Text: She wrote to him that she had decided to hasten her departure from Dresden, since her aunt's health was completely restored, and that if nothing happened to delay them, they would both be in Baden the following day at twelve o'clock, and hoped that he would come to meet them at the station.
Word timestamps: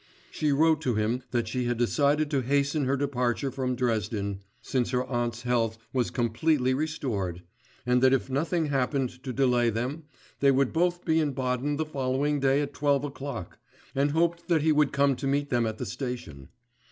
She 0.31 0.51
wrote 0.51 0.81
to 0.81 0.95
him 0.95 1.21
that 1.29 1.47
she 1.47 1.65
had 1.65 1.77
decided 1.77 2.31
to 2.31 2.41
hasten 2.41 2.85
her 2.85 2.97
departure 2.97 3.51
from 3.51 3.75
Dresden, 3.75 4.39
since 4.59 4.89
her 4.89 5.05
aunt's 5.05 5.43
health 5.43 5.77
was 5.93 6.09
completely 6.09 6.73
restored, 6.73 7.43
and 7.85 8.01
that 8.01 8.11
if 8.11 8.27
nothing 8.27 8.65
happened 8.69 9.21
to 9.21 9.31
delay 9.31 9.69
them, 9.69 10.05
they 10.39 10.49
would 10.49 10.73
both 10.73 11.05
be 11.05 11.19
in 11.19 11.33
Baden 11.33 11.75
the 11.77 11.85
following 11.85 12.39
day 12.39 12.61
at 12.61 12.73
twelve 12.73 13.03
o'clock, 13.03 13.59
and 13.93 14.09
hoped 14.09 14.47
that 14.47 14.63
he 14.63 14.71
would 14.71 14.91
come 14.91 15.15
to 15.17 15.27
meet 15.27 15.51
them 15.51 15.67
at 15.67 15.77
the 15.77 15.85
station. 15.85 16.49